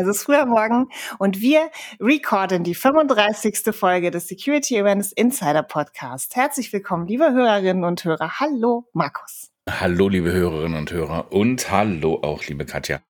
[0.00, 0.86] Es ist früher Morgen
[1.18, 3.74] und wir recorden die 35.
[3.74, 6.36] Folge des Security Awareness Insider Podcast.
[6.36, 8.38] Herzlich willkommen, liebe Hörerinnen und Hörer.
[8.38, 9.50] Hallo, Markus.
[9.68, 13.00] Hallo, liebe Hörerinnen und Hörer und hallo auch, liebe Katja.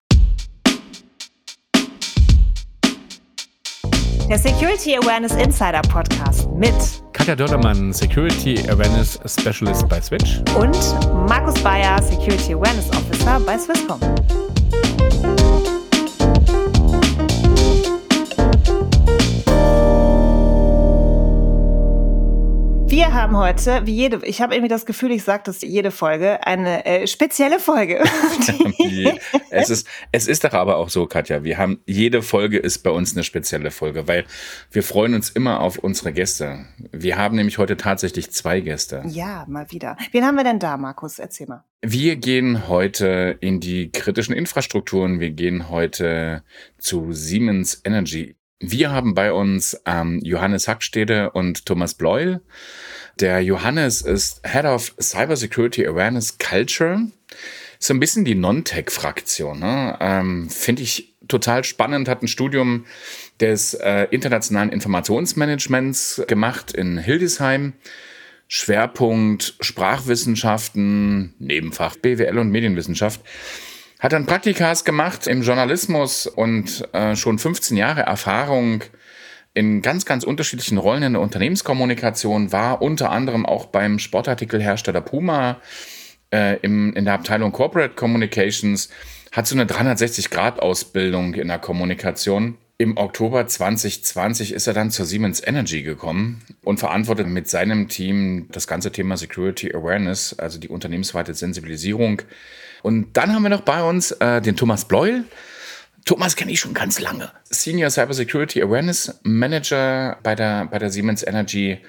[4.30, 6.72] Der Security Awareness Insider Podcast mit
[7.12, 10.38] Katja Dördermann, Security Awareness Specialist bei Switch.
[10.58, 10.78] Und
[11.28, 14.00] Markus Bayer, Security Awareness Officer bei Swisscom.
[22.98, 26.44] Wir haben heute, wie jede, ich habe irgendwie das Gefühl, ich sage das jede Folge,
[26.44, 28.02] eine äh, spezielle Folge.
[29.50, 32.90] es, ist, es ist doch aber auch so, Katja, wir haben, jede Folge ist bei
[32.90, 34.24] uns eine spezielle Folge, weil
[34.72, 36.66] wir freuen uns immer auf unsere Gäste.
[36.90, 39.04] Wir haben nämlich heute tatsächlich zwei Gäste.
[39.06, 39.96] Ja, mal wieder.
[40.10, 41.20] Wen haben wir denn da, Markus?
[41.20, 41.62] Erzähl mal.
[41.80, 45.20] Wir gehen heute in die kritischen Infrastrukturen.
[45.20, 46.42] Wir gehen heute
[46.78, 48.37] zu Siemens Energy.
[48.60, 52.40] Wir haben bei uns ähm, Johannes Hackstede und Thomas Bleuel.
[53.20, 57.02] Der Johannes ist Head of Cybersecurity Awareness Culture.
[57.78, 59.60] So ein bisschen die Non-Tech-Fraktion.
[59.60, 59.96] Ne?
[60.00, 62.86] Ähm, Finde ich total spannend, hat ein Studium
[63.38, 67.74] des äh, internationalen Informationsmanagements gemacht in Hildesheim.
[68.48, 73.20] Schwerpunkt Sprachwissenschaften, Nebenfach BWL und Medienwissenschaft.
[73.98, 78.84] Hat dann Praktikas gemacht im Journalismus und äh, schon 15 Jahre Erfahrung
[79.54, 85.60] in ganz, ganz unterschiedlichen Rollen in der Unternehmenskommunikation, war unter anderem auch beim Sportartikelhersteller Puma
[86.32, 88.88] äh, im, in der Abteilung Corporate Communications,
[89.32, 92.56] hat so eine 360-Grad-Ausbildung in der Kommunikation.
[92.80, 98.46] Im Oktober 2020 ist er dann zur Siemens Energy gekommen und verantwortet mit seinem Team
[98.52, 102.22] das ganze Thema Security Awareness, also die unternehmensweite Sensibilisierung.
[102.82, 105.24] Und dann haben wir noch bei uns äh, den Thomas Bleuel.
[106.04, 107.30] Thomas kenne ich schon ganz lange.
[107.44, 111.80] Senior Cybersecurity Awareness Manager bei der, bei der Siemens Energy.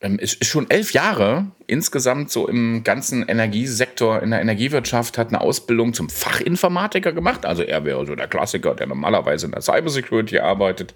[0.00, 5.28] Ähm, ist, ist schon elf Jahre insgesamt so im ganzen Energiesektor, in der Energiewirtschaft, hat
[5.28, 7.44] eine Ausbildung zum Fachinformatiker gemacht.
[7.44, 10.94] Also er wäre so der Klassiker, der normalerweise in der Cybersecurity arbeitet.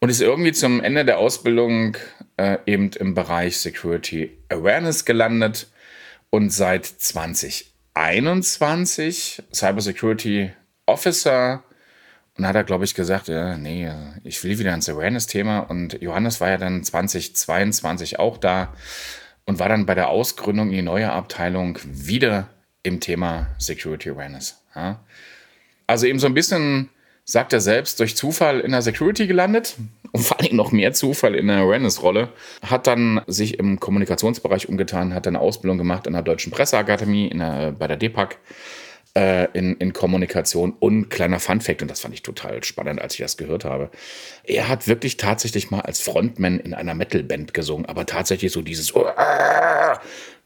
[0.00, 1.96] Und ist irgendwie zum Ende der Ausbildung
[2.36, 5.68] äh, eben im Bereich Security Awareness gelandet
[6.30, 6.84] und seit
[7.96, 10.52] 2021 Cybersecurity
[10.84, 11.64] Officer
[12.36, 13.90] und hat er, glaube ich, gesagt, ja, nee,
[14.22, 15.60] ich will wieder ins Awareness-Thema.
[15.60, 18.74] Und Johannes war ja dann 2022 auch da
[19.46, 22.50] und war dann bei der Ausgründung in die neue Abteilung wieder
[22.82, 24.62] im Thema Security Awareness.
[24.74, 25.00] Ja.
[25.86, 26.90] Also eben so ein bisschen,
[27.26, 29.76] sagt er selbst, durch Zufall in der Security gelandet
[30.12, 32.28] und vor allem noch mehr Zufall in der Awareness-Rolle.
[32.62, 37.40] Hat dann sich im Kommunikationsbereich umgetan, hat eine Ausbildung gemacht in der Deutschen Presseakademie, in
[37.40, 38.38] der, bei der DEPAC
[39.16, 40.74] äh, in, in Kommunikation.
[40.78, 43.90] Und kleiner Funfact, und das fand ich total spannend, als ich das gehört habe.
[44.44, 48.94] Er hat wirklich tatsächlich mal als Frontman in einer Metalband gesungen, aber tatsächlich so dieses
[48.94, 49.04] oh,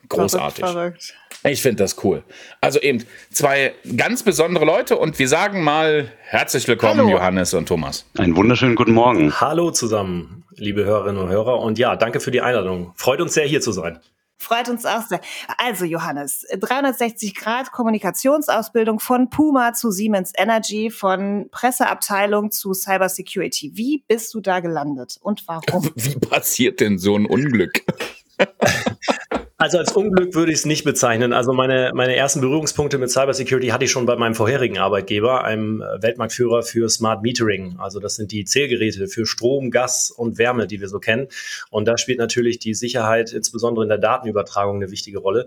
[0.08, 0.64] großartig.
[0.64, 1.14] Verrückt, verrückt.
[1.44, 2.22] Ich finde das cool.
[2.60, 7.10] Also eben zwei ganz besondere Leute und wir sagen mal herzlich willkommen, Hallo.
[7.10, 8.04] Johannes und Thomas.
[8.18, 9.40] Einen wunderschönen guten Morgen.
[9.40, 11.60] Hallo zusammen, liebe Hörerinnen und Hörer.
[11.60, 12.92] Und ja, danke für die Einladung.
[12.96, 14.00] Freut uns sehr, hier zu sein.
[14.36, 15.20] Freut uns auch sehr.
[15.58, 23.72] Also Johannes, 360 Grad Kommunikationsausbildung von Puma zu Siemens Energy, von Presseabteilung zu Cybersecurity.
[23.74, 25.90] Wie bist du da gelandet und warum?
[25.94, 27.82] Wie passiert denn so ein Unglück?
[29.60, 31.34] Also als Unglück würde ich es nicht bezeichnen.
[31.34, 35.82] Also meine, meine ersten Berührungspunkte mit Cybersecurity hatte ich schon bei meinem vorherigen Arbeitgeber, einem
[35.82, 37.76] äh, Weltmarktführer für Smart Metering.
[37.76, 41.28] Also das sind die Zählgeräte für Strom, Gas und Wärme, die wir so kennen.
[41.68, 45.44] Und da spielt natürlich die Sicherheit, insbesondere in der Datenübertragung, eine wichtige Rolle.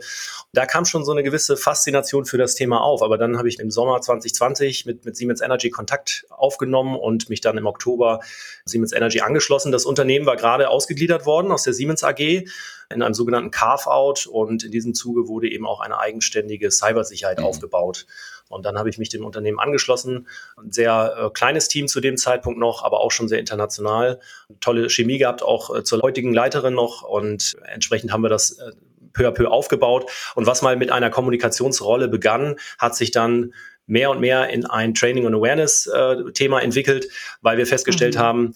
[0.54, 3.02] Da kam schon so eine gewisse Faszination für das Thema auf.
[3.02, 7.42] Aber dann habe ich im Sommer 2020 mit, mit Siemens Energy Kontakt aufgenommen und mich
[7.42, 8.20] dann im Oktober
[8.64, 9.72] Siemens Energy angeschlossen.
[9.72, 12.46] Das Unternehmen war gerade ausgegliedert worden aus der Siemens AG
[12.94, 17.46] in einem sogenannten Carve-out und in diesem Zuge wurde eben auch eine eigenständige Cybersicherheit mhm.
[17.46, 18.06] aufgebaut.
[18.50, 20.28] Und dann habe ich mich dem Unternehmen angeschlossen.
[20.58, 24.20] Ein sehr äh, kleines Team zu dem Zeitpunkt noch, aber auch schon sehr international.
[24.60, 27.02] Tolle Chemie gehabt, auch äh, zur heutigen Leiterin noch.
[27.02, 28.72] Und entsprechend haben wir das äh,
[29.14, 30.10] peu à peu aufgebaut.
[30.36, 33.54] Und was mal mit einer Kommunikationsrolle begann, hat sich dann
[33.86, 37.08] mehr und mehr in ein Training- und Awareness-Thema äh, entwickelt,
[37.42, 38.20] weil wir festgestellt mhm.
[38.20, 38.56] haben,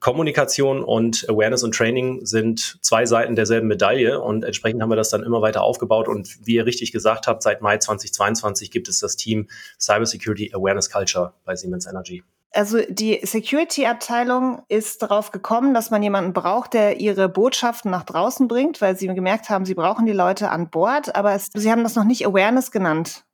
[0.00, 5.10] Kommunikation und Awareness und Training sind zwei Seiten derselben Medaille und entsprechend haben wir das
[5.10, 9.00] dann immer weiter aufgebaut und wie ihr richtig gesagt habt, seit Mai 2022 gibt es
[9.00, 9.48] das Team
[9.78, 12.22] Cybersecurity Awareness Culture bei Siemens Energy.
[12.52, 18.48] Also die Security-Abteilung ist darauf gekommen, dass man jemanden braucht, der ihre Botschaften nach draußen
[18.48, 21.82] bringt, weil sie gemerkt haben, sie brauchen die Leute an Bord, aber es, sie haben
[21.82, 23.26] das noch nicht Awareness genannt.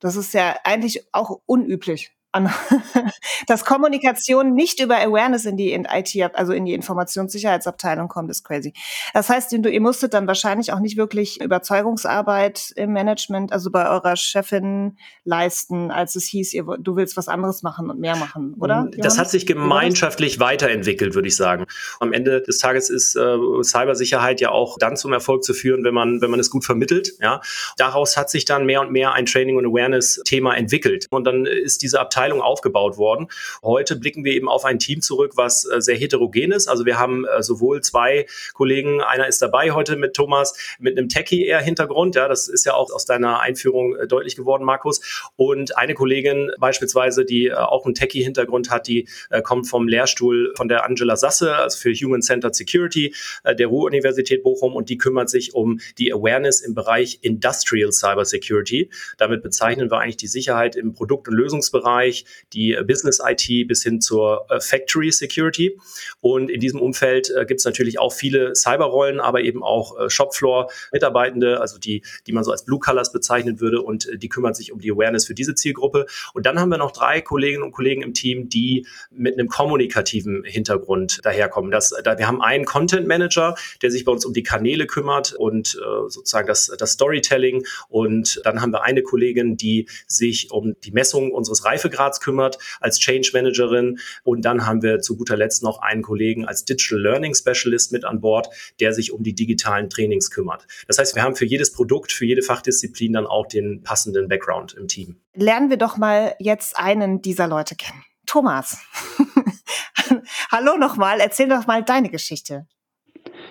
[0.00, 2.13] Das ist ja eigentlich auch unüblich.
[3.46, 8.44] dass Kommunikation nicht über Awareness in die in IT, also in die Informationssicherheitsabteilung kommt, ist
[8.44, 8.72] crazy.
[9.12, 14.16] Das heißt, ihr musstet dann wahrscheinlich auch nicht wirklich Überzeugungsarbeit im Management, also bei eurer
[14.16, 18.88] Chefin leisten, als es hieß, ihr, du willst was anderes machen und mehr machen, oder?
[18.98, 21.66] Das hat sich gemeinschaftlich weiterentwickelt, würde ich sagen.
[22.00, 25.94] Am Ende des Tages ist äh, Cybersicherheit ja auch dann zum Erfolg zu führen, wenn
[25.94, 27.12] man, wenn man es gut vermittelt.
[27.20, 27.40] Ja,
[27.76, 31.06] daraus hat sich dann mehr und mehr ein Training und Awareness Thema entwickelt.
[31.10, 33.28] Und dann ist diese Abteilung aufgebaut worden.
[33.62, 36.68] Heute blicken wir eben auf ein Team zurück, was äh, sehr heterogen ist.
[36.68, 41.08] Also wir haben äh, sowohl zwei Kollegen, einer ist dabei heute mit Thomas, mit einem
[41.08, 42.14] Techie eher Hintergrund.
[42.14, 45.00] Ja, das ist ja auch aus deiner Einführung äh, deutlich geworden, Markus.
[45.36, 49.08] Und eine Kollegin beispielsweise, die auch einen Techie-Hintergrund hat, die
[49.42, 54.74] kommt vom Lehrstuhl von der Angela Sasse, also für Human Centered Security der Ruhr-Universität Bochum
[54.74, 58.90] und die kümmert sich um die Awareness im Bereich Industrial Cyber Security.
[59.18, 62.13] Damit bezeichnen wir eigentlich die Sicherheit im Produkt- und Lösungsbereich,
[62.52, 65.78] die Business IT bis hin zur Factory Security.
[66.20, 71.78] Und in diesem Umfeld gibt es natürlich auch viele Cyberrollen, aber eben auch Shopfloor-Mitarbeitende, also
[71.78, 74.90] die, die man so als Blue Colors bezeichnen würde und die kümmern sich um die
[74.90, 76.06] Awareness für diese Zielgruppe.
[76.32, 80.44] Und dann haben wir noch drei Kolleginnen und Kollegen im Team, die mit einem kommunikativen
[80.44, 81.70] Hintergrund daherkommen.
[81.70, 85.32] Das, da, wir haben einen Content Manager, der sich bei uns um die Kanäle kümmert
[85.32, 87.64] und äh, sozusagen das, das Storytelling.
[87.88, 91.64] Und dann haben wir eine Kollegin, die sich um die Messung unseres
[92.04, 93.98] Reifegrads kümmert als Change Managerin.
[94.22, 98.04] Und dann haben wir zu guter Letzt noch einen Kollegen als Digital Learning Specialist mit
[98.04, 98.48] an Bord,
[98.80, 100.66] der sich um die digitalen Trainings kümmert.
[100.86, 104.74] Das heißt, wir haben für jedes Produkt, für jede Fachdisziplin dann auch den passenden Background
[104.74, 105.16] im Team.
[105.34, 108.04] Lernen wir doch mal jetzt einen dieser Leute kennen.
[108.26, 108.78] Thomas.
[110.50, 112.66] Hallo nochmal, erzähl doch mal deine Geschichte.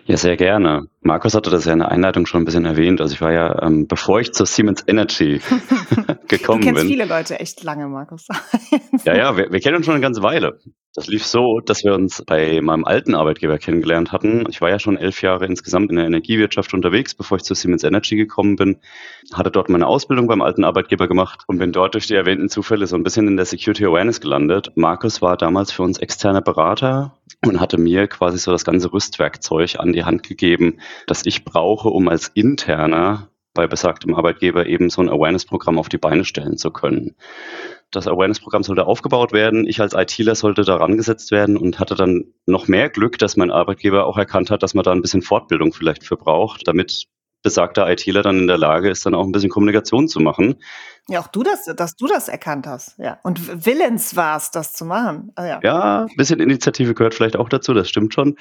[0.06, 0.88] Ja, sehr gerne.
[1.04, 3.02] Markus hatte das ja in der Einleitung schon ein bisschen erwähnt.
[3.02, 5.42] Also ich war ja, ähm, bevor ich zur Siemens Energy
[6.28, 6.70] gekommen bin.
[6.70, 8.28] Du kennst bin, viele Leute echt lange, Markus.
[9.06, 10.60] ja, ja, wir, wir, kennen uns schon eine ganze Weile.
[10.96, 14.46] Das lief so, dass wir uns bei meinem alten Arbeitgeber kennengelernt hatten.
[14.50, 17.84] Ich war ja schon elf Jahre insgesamt in der Energiewirtschaft unterwegs, bevor ich zur Siemens
[17.84, 18.78] Energy gekommen bin.
[19.34, 22.86] Hatte dort meine Ausbildung beim alten Arbeitgeber gemacht und bin dort durch die erwähnten Zufälle
[22.86, 24.72] so ein bisschen in der Security Awareness gelandet.
[24.76, 29.80] Markus war damals für uns externer Berater und hatte mir quasi so das ganze Rüstwerkzeug
[29.80, 35.02] an die Hand gegeben, das ich brauche, um als interner bei besagtem Arbeitgeber eben so
[35.02, 37.16] ein Awareness-Programm auf die Beine stellen zu können.
[37.92, 39.68] Das Awareness-Programm sollte aufgebaut werden.
[39.68, 43.52] Ich als ITler sollte daran gesetzt werden und hatte dann noch mehr Glück, dass mein
[43.52, 47.08] Arbeitgeber auch erkannt hat, dass man da ein bisschen Fortbildung vielleicht für braucht, damit
[47.44, 50.56] besagter ITler dann in der Lage ist, dann auch ein bisschen Kommunikation zu machen.
[51.10, 53.20] Ja, auch du das, dass du das erkannt hast, ja.
[53.22, 55.32] Und willens warst, das zu machen.
[55.36, 55.60] Also ja.
[55.62, 58.38] ja, ein bisschen Initiative gehört vielleicht auch dazu, das stimmt schon.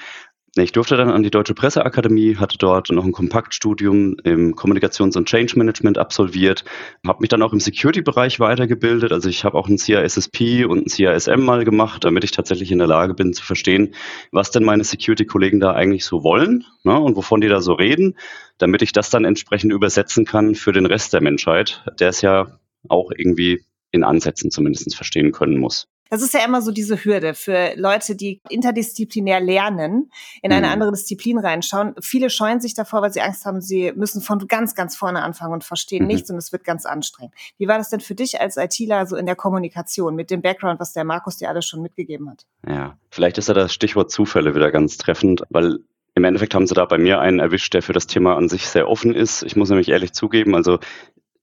[0.55, 5.27] Ich durfte dann an die Deutsche Presseakademie, hatte dort noch ein Kompaktstudium im Kommunikations- und
[5.27, 6.63] Change Management absolviert,
[7.07, 9.11] habe mich dann auch im Security-Bereich weitergebildet.
[9.11, 12.77] Also ich habe auch ein CISSP und ein CISM mal gemacht, damit ich tatsächlich in
[12.77, 13.95] der Lage bin zu verstehen,
[14.31, 18.15] was denn meine Security-Kollegen da eigentlich so wollen ne, und wovon die da so reden,
[18.59, 22.59] damit ich das dann entsprechend übersetzen kann für den Rest der Menschheit, der es ja
[22.87, 25.87] auch irgendwie in Ansätzen zumindest verstehen können muss.
[26.13, 30.11] Das ist ja immer so diese Hürde für Leute, die interdisziplinär lernen,
[30.43, 30.73] in eine mhm.
[30.73, 31.95] andere Disziplin reinschauen.
[32.01, 35.53] Viele scheuen sich davor, weil sie Angst haben, sie müssen von ganz, ganz vorne anfangen
[35.53, 36.09] und verstehen mhm.
[36.09, 37.33] nichts und es wird ganz anstrengend.
[37.57, 40.79] Wie war das denn für dich als ITler so in der Kommunikation mit dem Background,
[40.79, 42.45] was der Markus dir alles schon mitgegeben hat?
[42.69, 45.79] Ja, vielleicht ist ja das Stichwort Zufälle wieder ganz treffend, weil
[46.13, 48.67] im Endeffekt haben sie da bei mir einen erwischt, der für das Thema an sich
[48.67, 49.41] sehr offen ist.
[49.41, 50.77] Ich muss nämlich ehrlich zugeben, also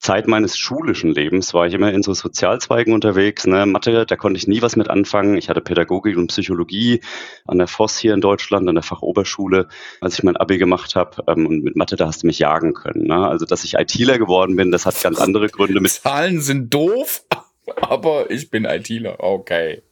[0.01, 3.47] Zeit meines schulischen Lebens war ich immer in so Sozialzweigen unterwegs.
[3.47, 3.67] Ne?
[3.67, 5.37] Mathe, da konnte ich nie was mit anfangen.
[5.37, 7.03] Ich hatte Pädagogik und Psychologie
[7.47, 9.69] an der Voss hier in Deutschland, an der Fachoberschule,
[10.01, 11.23] als ich mein Abi gemacht habe.
[11.29, 13.09] Ähm, und mit Mathe, da hast du mich jagen können.
[13.09, 13.29] Ne?
[13.29, 15.81] Also, dass ich ITler geworden bin, das hat ganz andere Gründe.
[15.81, 17.23] Mit Zahlen sind doof,
[17.77, 19.17] aber ich bin ITler.
[19.19, 19.83] Okay.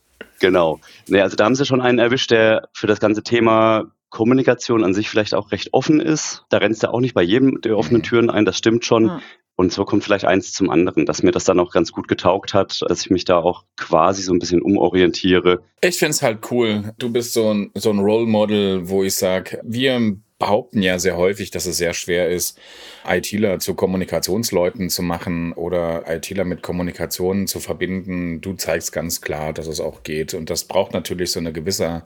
[0.41, 0.81] Genau.
[1.07, 4.95] Nee, also da haben sie schon einen erwischt, der für das ganze Thema Kommunikation an
[4.95, 6.45] sich vielleicht auch recht offen ist.
[6.49, 9.21] Da rennst du auch nicht bei jedem der offenen Türen ein, das stimmt schon.
[9.59, 12.55] Und so kommt vielleicht eins zum anderen, dass mir das dann auch ganz gut getaugt
[12.55, 15.65] hat, dass ich mich da auch quasi so ein bisschen umorientiere.
[15.81, 16.93] Ich finde es halt cool.
[16.99, 21.17] Du bist so ein, so ein Role Model, wo ich sage, wir behaupten ja sehr
[21.17, 22.57] häufig, dass es sehr schwer ist,
[23.05, 28.41] ITler zu Kommunikationsleuten zu machen oder ITler mit Kommunikation zu verbinden.
[28.41, 30.35] Du zeigst ganz klar, dass es auch geht.
[30.35, 32.05] Und das braucht natürlich so eine gewisse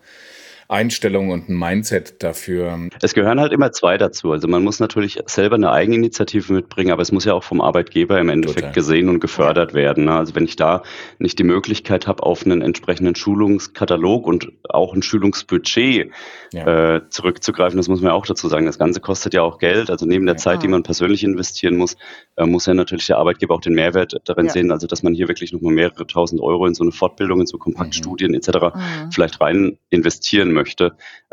[0.73, 2.88] Einstellung und ein Mindset dafür?
[3.00, 4.33] Es gehören halt immer zwei dazu.
[4.33, 8.19] Also man muss natürlich selber eine Eigeninitiative mitbringen, aber es muss ja auch vom Arbeitgeber
[8.19, 8.73] im Endeffekt Total.
[8.73, 10.07] gesehen und gefördert werden.
[10.07, 10.14] Ne?
[10.14, 10.83] Also wenn ich da
[11.19, 16.11] nicht die Möglichkeit habe, auf einen entsprechenden Schulungskatalog und auch ein Schulungsbudget
[16.52, 16.97] ja.
[16.97, 18.64] äh, zurückzugreifen, das muss man auch dazu sagen.
[18.64, 19.91] Das Ganze kostet ja auch Geld.
[19.91, 20.38] Also neben der ja.
[20.38, 21.97] Zeit, die man persönlich investieren muss,
[22.37, 24.52] äh, muss ja natürlich der Arbeitgeber auch den Mehrwert darin ja.
[24.52, 24.73] sehen.
[24.73, 27.59] Also dass man hier wirklich nochmal mehrere tausend Euro in so eine Fortbildung, in so
[27.59, 28.38] Kompaktstudien mhm.
[28.38, 28.49] etc.
[28.75, 29.12] Mhm.
[29.12, 30.62] vielleicht rein investieren möchte.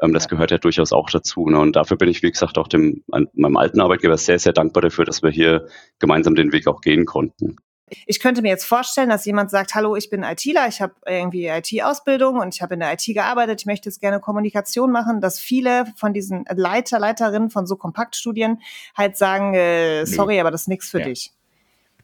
[0.01, 1.47] Ähm, das gehört ja durchaus auch dazu.
[1.49, 1.59] Ne?
[1.59, 5.05] Und dafür bin ich, wie gesagt, auch dem meinem alten Arbeitgeber sehr, sehr dankbar dafür,
[5.05, 5.67] dass wir hier
[5.99, 7.57] gemeinsam den Weg auch gehen konnten.
[8.05, 11.47] Ich könnte mir jetzt vorstellen, dass jemand sagt, hallo, ich bin ITler, ich habe irgendwie
[11.47, 15.39] IT-Ausbildung und ich habe in der IT gearbeitet, ich möchte jetzt gerne Kommunikation machen, dass
[15.39, 18.61] viele von diesen Leiter, Leiterinnen von so Kompaktstudien
[18.95, 21.05] halt sagen, äh, sorry, aber das ist nichts für ja.
[21.05, 21.31] dich.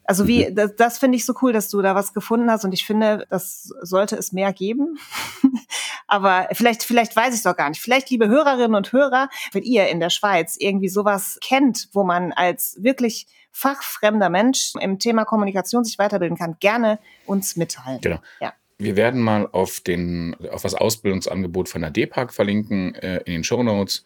[0.05, 0.55] Also wie, mhm.
[0.55, 3.25] das, das finde ich so cool, dass du da was gefunden hast und ich finde,
[3.29, 4.97] das sollte es mehr geben.
[6.07, 7.81] Aber vielleicht, vielleicht weiß ich es doch gar nicht.
[7.81, 12.31] Vielleicht, liebe Hörerinnen und Hörer, wenn ihr in der Schweiz irgendwie sowas kennt, wo man
[12.31, 18.01] als wirklich fachfremder Mensch im Thema Kommunikation sich weiterbilden kann, gerne uns mitteilen.
[18.01, 18.19] Genau.
[18.39, 18.53] Ja.
[18.77, 23.43] Wir werden mal auf, den, auf das Ausbildungsangebot von der DEPAG verlinken äh, in den
[23.45, 24.03] Show Notes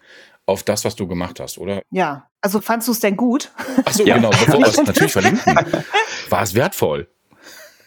[0.50, 1.82] auf das, was du gemacht hast, oder?
[1.91, 3.51] Ja, also fandst du es denn gut?
[3.86, 4.15] Achso, ja.
[4.15, 5.56] genau, bevor wir es natürlich verlinken.
[6.29, 7.10] War es wertvoll?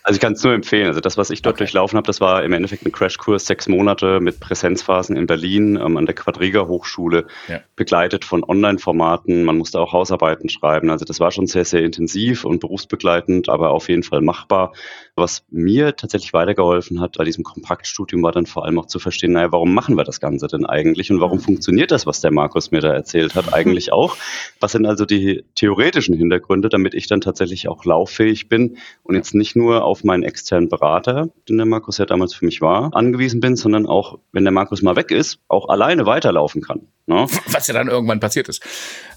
[0.04, 0.88] Also ich kann es nur empfehlen.
[0.88, 1.64] Also das, was ich dort okay.
[1.64, 5.96] durchlaufen habe, das war im Endeffekt ein Crashkurs, sechs Monate mit Präsenzphasen in Berlin ähm,
[5.96, 7.60] an der Quadriga Hochschule, ja.
[7.76, 9.44] begleitet von Online-Formaten.
[9.44, 10.90] Man musste auch Hausarbeiten schreiben.
[10.90, 14.72] Also das war schon sehr, sehr intensiv und berufsbegleitend, aber auf jeden Fall machbar.
[15.14, 19.32] Was mir tatsächlich weitergeholfen hat bei diesem Kompaktstudium war dann vor allem auch zu verstehen,
[19.32, 21.42] naja, warum machen wir das Ganze denn eigentlich und warum mhm.
[21.42, 24.16] funktioniert das, was der Markus mir da erzählt hat, eigentlich auch?
[24.58, 29.34] Was sind also die theoretischen Hintergründe, damit ich dann tatsächlich auch lauffähig bin und jetzt
[29.34, 33.40] nicht nur auf meinen externen Berater, den der Markus ja damals für mich war, angewiesen
[33.40, 36.88] bin, sondern auch, wenn der Markus mal weg ist, auch alleine weiterlaufen kann.
[37.06, 37.26] Ne?
[37.46, 38.62] Was ja dann irgendwann passiert ist.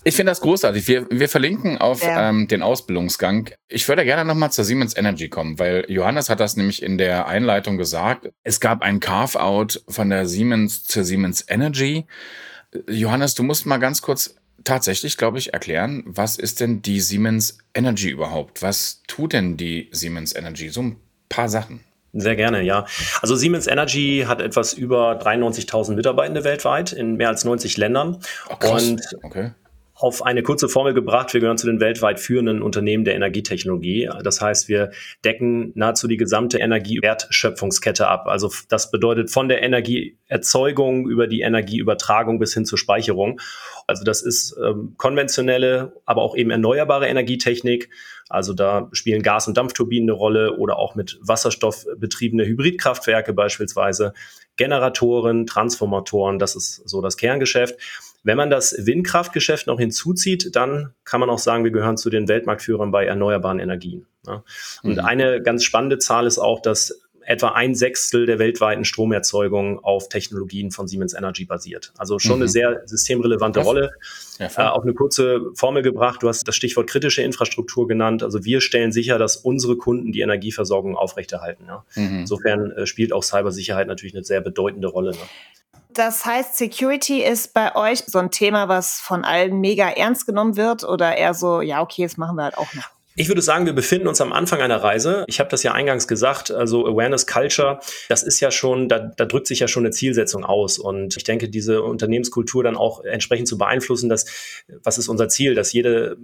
[0.03, 0.88] Ich finde das großartig.
[0.88, 2.29] Wir, wir verlinken auf ja.
[2.29, 3.51] ähm, den Ausbildungsgang.
[3.67, 7.27] Ich würde gerne nochmal zur Siemens Energy kommen, weil Johannes hat das nämlich in der
[7.27, 8.29] Einleitung gesagt.
[8.44, 12.05] Es gab ein Carve-out von der Siemens zur Siemens Energy.
[12.89, 17.57] Johannes, du musst mal ganz kurz tatsächlich, glaube ich, erklären, was ist denn die Siemens
[17.74, 18.62] Energy überhaupt?
[18.62, 20.69] Was tut denn die Siemens Energy?
[20.69, 20.98] So ein
[21.29, 21.81] paar Sachen.
[22.13, 22.86] Sehr gerne, ja.
[23.22, 28.22] Also Siemens Energy hat etwas über 93.000 Mitarbeitende weltweit in mehr als 90 Ländern.
[28.50, 29.51] Oh, und okay
[29.96, 31.34] auf eine kurze Formel gebracht.
[31.34, 34.10] Wir gehören zu den weltweit führenden Unternehmen der Energietechnologie.
[34.24, 34.92] Das heißt, wir
[35.24, 38.28] decken nahezu die gesamte Energiewertschöpfungskette ab.
[38.28, 43.40] Also das bedeutet von der Energieerzeugung über die Energieübertragung bis hin zur Speicherung.
[43.88, 47.90] Also das ist ähm, konventionelle, aber auch eben erneuerbare Energietechnik.
[48.28, 54.14] Also da spielen Gas- und Dampfturbinen eine Rolle oder auch mit Wasserstoff betriebene Hybridkraftwerke beispielsweise,
[54.58, 57.75] Generatoren, Transformatoren, das ist so das Kerngeschäft.
[58.25, 62.27] Wenn man das Windkraftgeschäft noch hinzuzieht, dann kann man auch sagen, wir gehören zu den
[62.27, 64.08] Weltmarktführern bei erneuerbaren Energien.
[64.82, 65.00] Und mhm.
[65.00, 70.72] eine ganz spannende Zahl ist auch, dass etwa ein Sechstel der weltweiten Stromerzeugung auf Technologien
[70.72, 71.94] von Siemens Energy basiert.
[71.98, 72.44] Also schon mhm.
[72.44, 73.67] eine sehr systemrelevante Was?
[73.67, 73.91] Rolle.
[74.39, 76.24] Ja, äh, auch eine kurze Formel gebracht.
[76.24, 78.24] Du hast das Stichwort kritische Infrastruktur genannt.
[78.24, 81.65] Also wir stellen sicher, dass unsere Kunden die Energieversorgung aufrechterhalten.
[81.67, 81.86] Ja.
[81.96, 82.20] Mhm.
[82.22, 85.12] Insofern äh, spielt auch Cybersicherheit natürlich eine sehr bedeutende Rolle.
[85.12, 85.17] Ne?
[85.96, 90.58] Das heißt, Security ist bei euch so ein Thema, was von allen mega ernst genommen
[90.58, 92.84] wird oder eher so, ja, okay, das machen wir halt auch noch?
[93.18, 95.24] Ich würde sagen, wir befinden uns am Anfang einer Reise.
[95.28, 99.24] Ich habe das ja eingangs gesagt, also Awareness Culture, das ist ja schon, da, da
[99.24, 100.78] drückt sich ja schon eine Zielsetzung aus.
[100.78, 104.25] Und ich denke, diese Unternehmenskultur dann auch entsprechend zu beeinflussen, dass,
[104.84, 106.18] was ist unser Ziel, dass jede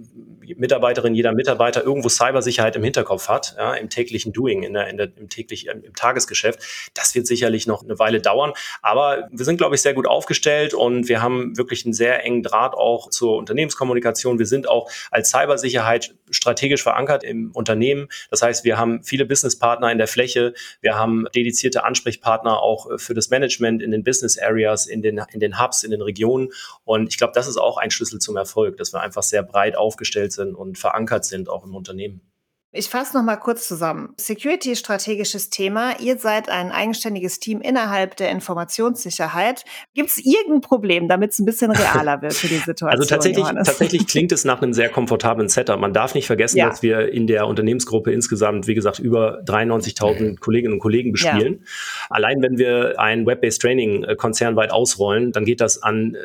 [0.56, 4.96] Mitarbeiterin, jeder Mitarbeiter irgendwo Cybersicherheit im Hinterkopf hat, ja, im täglichen Doing, in der, in
[4.96, 6.60] der, im täglichen, im Tagesgeschäft.
[6.94, 8.52] Das wird sicherlich noch eine Weile dauern.
[8.82, 12.42] Aber wir sind, glaube ich, sehr gut aufgestellt und wir haben wirklich einen sehr engen
[12.42, 14.38] Draht auch zur Unternehmenskommunikation.
[14.38, 18.08] Wir sind auch als Cybersicherheit strategisch verankert im Unternehmen.
[18.30, 23.14] Das heißt, wir haben viele Businesspartner in der Fläche, wir haben dedizierte Ansprechpartner auch für
[23.14, 26.48] das Management in den Business Areas, in den, in den Hubs, in den Regionen.
[26.84, 29.76] Und ich glaube, das ist auch ein Schlüssel zum Erfolg, dass wir einfach sehr breit
[29.76, 32.31] aufgestellt sind und verankert sind, auch im Unternehmen.
[32.74, 34.14] Ich fasse noch mal kurz zusammen.
[34.16, 36.00] Security strategisches Thema.
[36.00, 39.66] Ihr seid ein eigenständiges Team innerhalb der Informationssicherheit.
[39.92, 42.88] Gibt es irgendein Problem, damit es ein bisschen realer wird für die Situation?
[42.88, 45.78] Also tatsächlich, tatsächlich klingt es nach einem sehr komfortablen Setup.
[45.78, 46.70] Man darf nicht vergessen, ja.
[46.70, 51.58] dass wir in der Unternehmensgruppe insgesamt, wie gesagt, über 93.000 Kolleginnen und Kollegen bespielen.
[51.60, 52.06] Ja.
[52.08, 56.18] Allein wenn wir ein Web-based Training äh, konzernweit ausrollen, dann geht das an äh,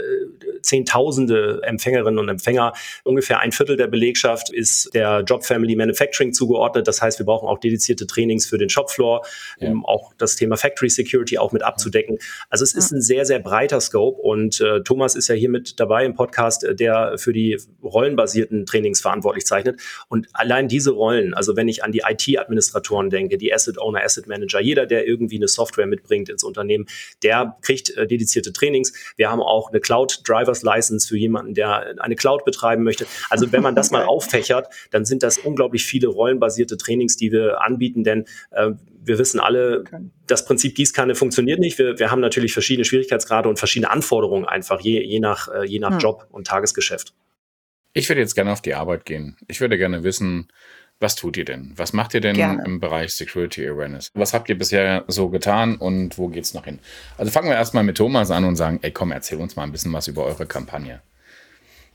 [0.62, 2.74] Zehntausende Empfängerinnen und Empfänger.
[3.04, 6.88] Ungefähr ein Viertel der Belegschaft ist der Job Family Manufacturing zugeordnet.
[6.88, 9.26] Das heißt, wir brauchen auch dedizierte Trainings für den Shopfloor,
[9.60, 9.70] ja.
[9.70, 12.20] um auch das Thema Factory Security auch mit abzudecken.
[12.50, 15.80] Also es ist ein sehr, sehr breiter Scope und äh, Thomas ist ja hier mit
[15.80, 19.82] dabei im Podcast, äh, der für die rollenbasierten Trainings verantwortlich zeichnet.
[20.08, 24.28] Und allein diese Rollen, also wenn ich an die IT-Administratoren denke, die Asset Owner, Asset
[24.28, 26.86] Manager, jeder, der irgendwie eine Software mitbringt ins Unternehmen,
[27.24, 28.94] der kriegt äh, dedizierte Trainings.
[29.16, 33.06] Wir haben auch eine Cloud Drivers License für jemanden, der eine Cloud betreiben möchte.
[33.30, 37.62] Also wenn man das mal auffächert, dann sind das unglaublich viele rollenbasierte Trainings, die wir
[37.62, 39.86] anbieten, denn äh, wir wissen alle,
[40.28, 41.80] das Prinzip Gießkanne funktioniert nicht.
[41.80, 45.80] Wir, wir haben natürlich verschiedene Schwierigkeitsgrade und verschiedene Anforderungen einfach, je, je nach, äh, je
[45.80, 46.00] nach hm.
[46.00, 47.14] Job und Tagesgeschäft.
[47.94, 49.38] Ich würde jetzt gerne auf die Arbeit gehen.
[49.48, 50.50] Ich würde gerne wissen,
[51.00, 51.74] was tut ihr denn?
[51.76, 52.64] Was macht ihr denn Gerne.
[52.66, 54.10] im Bereich Security Awareness?
[54.16, 56.80] Was habt ihr bisher so getan und wo geht's noch hin?
[57.18, 59.72] Also fangen wir erstmal mit Thomas an und sagen, ey komm, erzähl uns mal ein
[59.72, 61.02] bisschen was über eure Kampagne.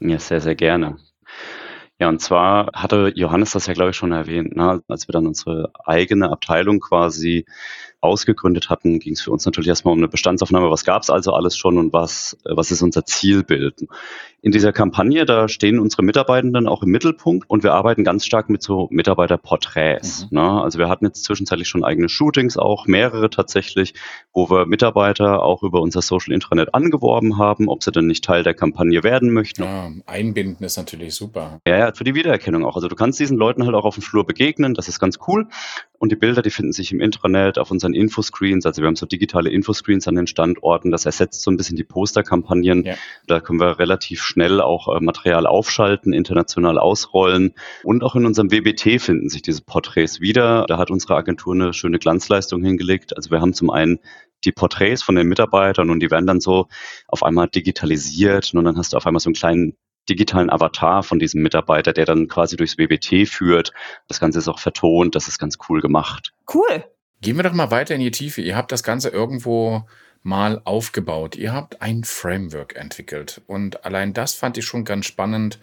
[0.01, 0.99] Ja, sehr, sehr gerne.
[1.99, 4.83] Ja, und zwar hatte Johannes das ja, glaube ich, schon erwähnt, ne?
[4.89, 7.47] als wir dann unsere eigene Abteilung quasi
[8.03, 10.71] ausgegründet hatten, ging es für uns natürlich erstmal um eine Bestandsaufnahme.
[10.71, 13.87] Was gab es also alles schon und was, was ist unser Zielbild?
[14.45, 18.51] In dieser Kampagne, da stehen unsere Mitarbeitenden auch im Mittelpunkt und wir arbeiten ganz stark
[18.51, 20.29] mit so Mitarbeiterporträts.
[20.31, 20.39] Mhm.
[20.39, 20.63] Ne?
[20.63, 23.95] Also wir hatten jetzt zwischenzeitlich schon eigene Shootings, auch mehrere tatsächlich,
[24.33, 28.43] wo wir Mitarbeiter auch über unser Social Intranet angeworben haben, ob sie denn nicht Teil
[28.43, 29.63] der Kampagne werden möchten.
[29.63, 31.61] Ja, einbinden ist natürlich super.
[31.65, 32.75] Ja, ja, für die Wiedererkennung auch.
[32.75, 35.47] Also du kannst diesen Leuten halt auch auf dem Flur begegnen, das ist ganz cool.
[36.03, 38.67] Und die Bilder, die finden sich im Intranet, auf unseren Infoscreens.
[38.67, 40.91] Also wir haben so digitale Infoscreens an den Standorten.
[40.91, 42.83] Das ersetzt so ein bisschen die Posterkampagnen.
[42.83, 42.97] Ja.
[43.29, 47.55] Da können wir relativ schnell auch äh, Material aufschalten, international ausrollen.
[47.85, 50.65] Und auch in unserem WBT finden sich diese Porträts wieder.
[50.67, 53.17] Da hat unsere Agentur eine schöne Glanzleistung hingelegt.
[53.17, 54.01] Also wir haben zum einen
[54.45, 56.67] die Porträts von den Mitarbeitern und die werden dann so
[57.07, 59.77] auf einmal digitalisiert und dann hast du auf einmal so einen kleinen
[60.09, 63.73] digitalen Avatar von diesem Mitarbeiter, der dann quasi durchs WBT führt.
[64.09, 66.33] Das Ganze ist auch vertont, das ist ganz cool gemacht.
[66.53, 66.85] Cool.
[67.21, 68.43] Gehen wir doch mal weiter in die Tiefe.
[68.43, 69.87] Ihr habt das Ganze irgendwo
[70.23, 71.37] mal aufgebaut.
[71.37, 73.43] Ihr habt ein Framework entwickelt.
[73.47, 75.59] Und allein das fand ich schon ganz spannend.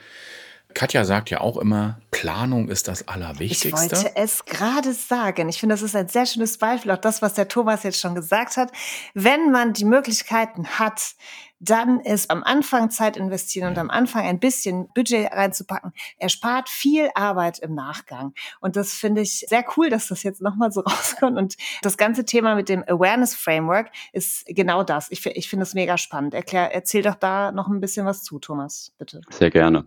[0.73, 3.69] Katja sagt ja auch immer, Planung ist das Allerwichtigste.
[3.69, 5.49] Ich wollte es gerade sagen.
[5.49, 8.13] Ich finde, das ist ein sehr schönes Beispiel, auch das, was der Thomas jetzt schon
[8.13, 8.71] gesagt hat.
[9.15, 11.15] Wenn man die Möglichkeiten hat,
[11.59, 17.09] dann ist am Anfang Zeit investieren und am Anfang ein bisschen Budget reinzupacken, erspart viel
[17.15, 18.33] Arbeit im Nachgang.
[18.61, 21.37] Und das finde ich sehr cool, dass das jetzt nochmal so rauskommt.
[21.37, 25.11] Und das ganze Thema mit dem Awareness Framework ist genau das.
[25.11, 26.33] Ich, ich finde es mega spannend.
[26.33, 29.21] Erklär, erzähl doch da noch ein bisschen was zu, Thomas, bitte.
[29.29, 29.85] Sehr gerne.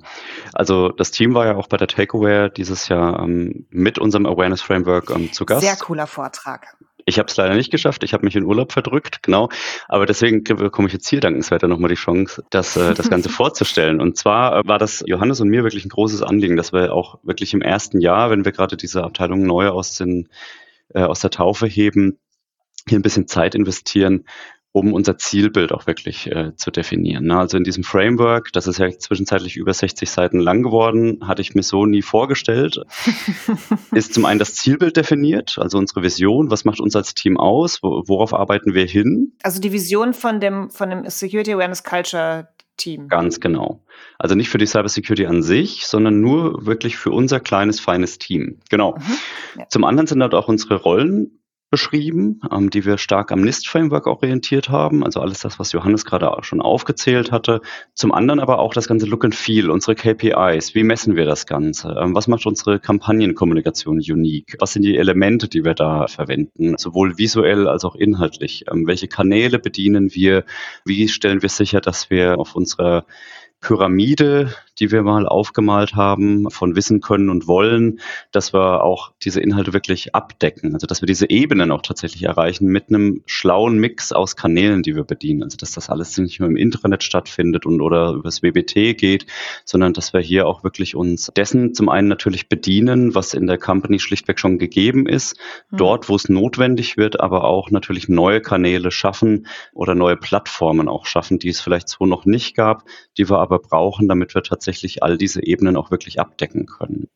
[0.52, 4.62] Also das Team war ja auch bei der Takeaway dieses Jahr ähm, mit unserem Awareness
[4.62, 5.62] Framework ähm, zu Gast.
[5.62, 6.76] Sehr cooler Vortrag.
[7.04, 8.04] Ich habe es leider nicht geschafft.
[8.04, 9.48] Ich habe mich in Urlaub verdrückt, genau.
[9.88, 14.00] Aber deswegen bekomme ich jetzt hier dankenswerter nochmal die Chance, das, äh, das Ganze vorzustellen.
[14.00, 17.18] Und zwar äh, war das Johannes und mir wirklich ein großes Anliegen, dass wir auch
[17.22, 20.28] wirklich im ersten Jahr, wenn wir gerade diese Abteilung neu aus, den,
[20.94, 22.18] äh, aus der Taufe heben,
[22.88, 24.24] hier ein bisschen Zeit investieren,
[24.72, 27.26] um unser Zielbild auch wirklich äh, zu definieren.
[27.26, 27.38] Ne?
[27.38, 31.54] Also in diesem Framework, das ist ja zwischenzeitlich über 60 Seiten lang geworden, hatte ich
[31.54, 32.80] mir so nie vorgestellt,
[33.92, 37.82] ist zum einen das Zielbild definiert, also unsere Vision, was macht uns als Team aus,
[37.82, 39.32] worauf arbeiten wir hin?
[39.42, 43.08] Also die Vision von dem, von dem Security Awareness Culture Team.
[43.08, 43.82] Ganz genau.
[44.18, 48.60] Also nicht für die Cybersecurity an sich, sondern nur wirklich für unser kleines, feines Team.
[48.70, 48.96] Genau.
[48.96, 49.68] Mhm, ja.
[49.68, 51.41] Zum anderen sind dort auch unsere Rollen
[51.72, 56.30] beschrieben, ähm, die wir stark am NIST-Framework orientiert haben, also alles das, was Johannes gerade
[56.30, 57.62] auch schon aufgezählt hatte.
[57.94, 61.46] Zum anderen aber auch das ganze Look and Feel, unsere KPIs, wie messen wir das
[61.46, 66.76] Ganze, ähm, was macht unsere Kampagnenkommunikation unique, was sind die Elemente, die wir da verwenden,
[66.76, 70.44] sowohl visuell als auch inhaltlich, ähm, welche Kanäle bedienen wir,
[70.84, 73.06] wie stellen wir sicher, dass wir auf unserer
[73.62, 78.00] Pyramide, die wir mal aufgemalt haben, von Wissen können und wollen,
[78.32, 80.74] dass wir auch diese Inhalte wirklich abdecken.
[80.74, 84.96] Also dass wir diese Ebenen auch tatsächlich erreichen mit einem schlauen Mix aus Kanälen, die
[84.96, 85.44] wir bedienen.
[85.44, 89.26] Also dass das alles nicht nur im Internet stattfindet und oder übers WBT geht,
[89.64, 93.58] sondern dass wir hier auch wirklich uns dessen zum einen natürlich bedienen, was in der
[93.58, 95.36] Company schlichtweg schon gegeben ist,
[95.70, 95.76] mhm.
[95.76, 101.06] dort, wo es notwendig wird, aber auch natürlich neue Kanäle schaffen oder neue Plattformen auch
[101.06, 102.84] schaffen, die es vielleicht so noch nicht gab,
[103.16, 107.08] die wir aber aber brauchen, damit wir tatsächlich all diese Ebenen auch wirklich abdecken können.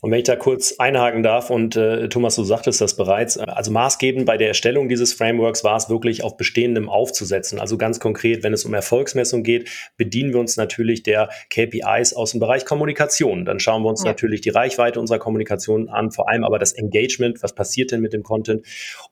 [0.00, 3.42] Und wenn ich da kurz einhaken darf, und äh, Thomas, du sagtest das bereits, äh,
[3.48, 7.58] also maßgebend bei der Erstellung dieses Frameworks war es wirklich auf Bestehendem aufzusetzen.
[7.58, 12.30] Also ganz konkret, wenn es um Erfolgsmessung geht, bedienen wir uns natürlich der KPIs aus
[12.30, 13.44] dem Bereich Kommunikation.
[13.44, 14.10] Dann schauen wir uns ja.
[14.10, 18.12] natürlich die Reichweite unserer Kommunikation an, vor allem aber das Engagement, was passiert denn mit
[18.12, 18.64] dem Content.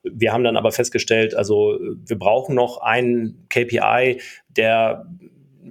[0.04, 5.04] Wir haben dann aber festgestellt, also wir brauchen noch einen KPI, der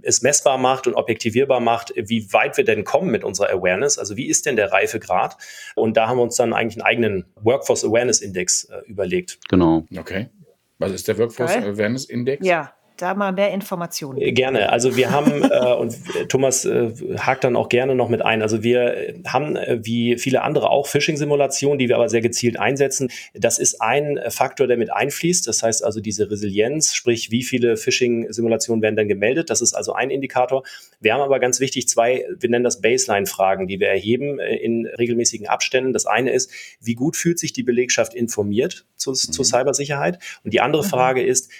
[0.03, 3.97] es messbar macht und objektivierbar macht, wie weit wir denn kommen mit unserer Awareness.
[3.97, 5.37] Also wie ist denn der Reifegrad?
[5.75, 9.39] Und da haben wir uns dann eigentlich einen eigenen Workforce Awareness Index äh, überlegt.
[9.49, 9.85] Genau.
[9.97, 10.29] Okay.
[10.77, 11.69] Was ist der Workforce Geil.
[11.69, 12.45] Awareness Index?
[12.45, 14.21] Ja, da mal mehr Informationen.
[14.21, 14.71] Äh, Gerne.
[14.71, 15.95] Also wir haben, äh, und
[16.29, 20.41] Thomas äh, hakt dann auch gerne noch mit ein, also wir haben, äh, wie viele
[20.41, 23.09] andere auch, Phishing-Simulationen, die wir aber sehr gezielt einsetzen.
[23.33, 25.47] Das ist ein Faktor, der mit einfließt.
[25.47, 29.49] Das heißt also diese Resilienz, sprich wie viele Phishing-Simulationen werden dann gemeldet.
[29.49, 30.63] Das ist also ein Indikator.
[30.99, 34.85] Wir haben aber ganz wichtig zwei, wir nennen das Baseline-Fragen, die wir erheben äh, in
[34.85, 35.93] regelmäßigen Abständen.
[35.93, 40.19] Das eine ist, wie gut fühlt sich die Belegschaft informiert zu, zu Cybersicherheit?
[40.43, 41.51] Und die andere Frage ist,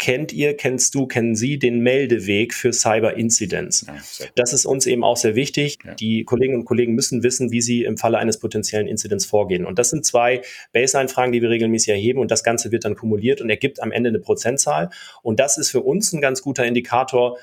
[0.00, 3.84] kennt ihr, kennst du, kennen Sie den Meldeweg für Cyber Incidents?
[3.86, 4.26] Ja.
[4.34, 5.78] Das ist uns eben auch sehr wichtig.
[5.84, 5.94] Ja.
[5.94, 9.66] Die Kolleginnen und Kollegen müssen wissen, wie sie im Falle eines potenziellen Incidents vorgehen.
[9.66, 10.40] Und das sind zwei
[10.72, 12.18] Baseline-Fragen, die wir regelmäßig erheben.
[12.18, 14.88] Und das Ganze wird dann kumuliert und ergibt am Ende eine Prozentzahl.
[15.22, 17.36] Und das ist für uns ein ganz guter Indikator,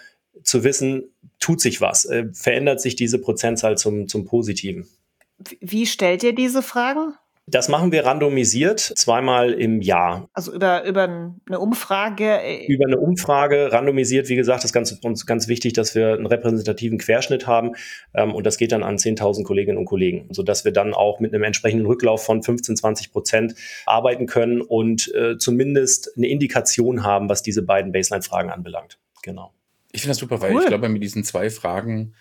[0.43, 4.88] zu wissen, tut sich was, äh, verändert sich diese Prozentzahl zum, zum Positiven.
[5.62, 7.13] Wie stellt ihr diese Fragen?
[7.49, 10.29] Das machen wir randomisiert zweimal im Jahr.
[10.33, 12.41] Also über, über eine Umfrage.
[12.41, 14.27] äh, über eine Umfrage randomisiert.
[14.27, 17.71] Wie gesagt, das ist ganz, uns ganz wichtig, dass wir einen repräsentativen Querschnitt haben.
[18.13, 21.33] Ähm, und das geht dann an 10.000 Kolleginnen und Kollegen, sodass wir dann auch mit
[21.33, 23.55] einem entsprechenden Rücklauf von 15, 20 Prozent
[23.86, 28.99] arbeiten können und äh, zumindest eine Indikation haben, was diese beiden Baseline-Fragen anbelangt.
[29.23, 29.53] Genau.
[29.93, 30.63] Ich finde das super, weil Cool.
[30.63, 32.13] ich glaube, mit diesen zwei Fragen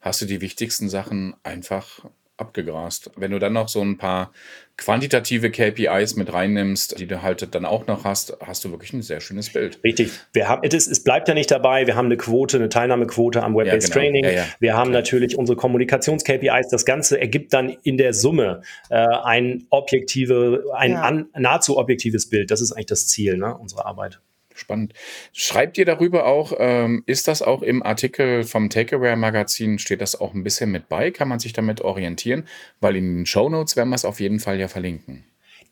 [0.00, 2.06] hast du die wichtigsten Sachen einfach
[2.40, 3.10] abgegrast.
[3.16, 4.32] Wenn du dann noch so ein paar
[4.76, 9.02] quantitative KPIs mit reinnimmst, die du halt dann auch noch hast, hast du wirklich ein
[9.02, 9.78] sehr schönes Bild.
[9.84, 10.10] Richtig.
[10.32, 11.86] Wir haben, es, ist, es bleibt ja nicht dabei.
[11.86, 14.00] Wir haben eine Quote, eine Teilnahmequote am Web-Based Ja, genau.
[14.00, 14.24] Training.
[14.24, 14.46] Ja, ja.
[14.58, 15.02] Wir haben Klar.
[15.02, 16.68] natürlich unsere Kommunikations-KPIs.
[16.70, 21.02] Das Ganze ergibt dann in der Summe äh, ein objektive, ein Ja.
[21.02, 22.50] an, nahezu objektives Bild.
[22.50, 24.20] Das ist eigentlich das Ziel ne, unserer Arbeit.
[24.60, 24.92] Spannend.
[25.32, 30.20] Schreibt ihr darüber auch, ähm, ist das auch im Artikel vom Takeaway Magazin, steht das
[30.20, 31.10] auch ein bisschen mit bei?
[31.10, 32.46] Kann man sich damit orientieren?
[32.80, 35.24] Weil in den Shownotes werden wir es auf jeden Fall ja verlinken.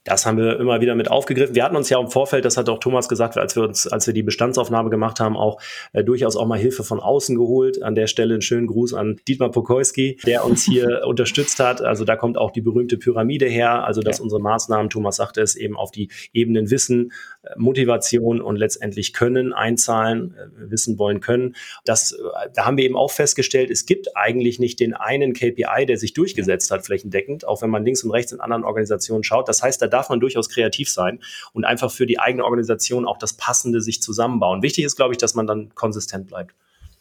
[0.09, 1.55] Das haben wir immer wieder mit aufgegriffen.
[1.55, 4.07] Wir hatten uns ja im Vorfeld, das hat auch Thomas gesagt, als wir uns, als
[4.07, 5.61] wir die Bestandsaufnahme gemacht haben, auch
[5.93, 7.83] äh, durchaus auch mal Hilfe von außen geholt.
[7.83, 11.83] An der Stelle einen schönen Gruß an Dietmar Pokoyski, der uns hier unterstützt hat.
[11.83, 14.23] Also da kommt auch die berühmte Pyramide her, also dass Ja.
[14.23, 19.53] unsere Maßnahmen, Thomas sagte es, eben auf die Ebenen Wissen, äh, Motivation und letztendlich Können
[19.53, 21.55] einzahlen, äh, wissen wollen können.
[21.85, 25.85] Das, äh, da haben wir eben auch festgestellt, es gibt eigentlich nicht den einen KPI,
[25.87, 29.49] der sich durchgesetzt hat, flächendeckend, auch wenn man links und rechts in anderen Organisationen schaut.
[29.49, 31.21] Das heißt, da darf man durchaus kreativ sein
[31.53, 34.63] und einfach für die eigene Organisation auch das Passende sich zusammenbauen.
[34.63, 36.55] Wichtig ist, glaube ich, dass man dann konsistent bleibt.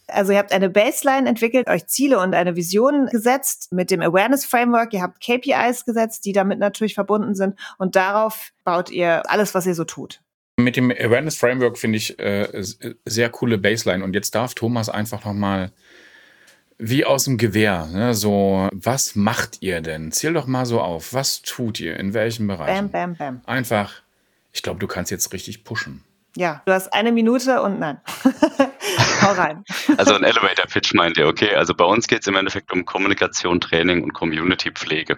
[0.07, 4.45] Also ihr habt eine Baseline entwickelt, euch Ziele und eine Vision gesetzt mit dem Awareness
[4.45, 4.93] Framework.
[4.93, 7.59] Ihr habt KPIs gesetzt, die damit natürlich verbunden sind.
[7.77, 10.21] Und darauf baut ihr alles, was ihr so tut.
[10.55, 12.47] Mit dem Awareness Framework finde ich äh,
[13.05, 14.03] sehr coole Baseline.
[14.03, 15.71] Und jetzt darf Thomas einfach noch mal
[16.79, 20.11] wie aus dem Gewehr, ne, so, was macht ihr denn?
[20.11, 21.13] Zähl doch mal so auf.
[21.13, 21.97] Was tut ihr?
[21.97, 22.91] In welchen Bereichen?
[22.91, 23.41] Bam, bam, bam.
[23.45, 23.93] Einfach,
[24.53, 26.03] ich glaube, du kannst jetzt richtig pushen.
[26.35, 27.99] Ja, du hast eine Minute und nein.
[29.21, 29.63] Hau rein.
[29.97, 31.55] Also ein Elevator Pitch meint ihr, okay.
[31.55, 35.17] Also bei uns geht es im Endeffekt um Kommunikation, Training und Community-Pflege.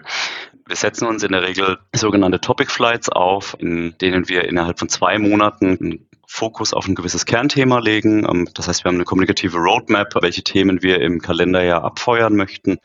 [0.66, 4.88] Wir setzen uns in der Regel sogenannte Topic Flights auf, in denen wir innerhalb von
[4.88, 8.24] zwei Monaten einen Fokus auf ein gewisses Kernthema legen.
[8.24, 12.78] Ähm, Das heißt, wir haben eine kommunikative Roadmap, welche Themen wir im Kalenderjahr abfeuern möchten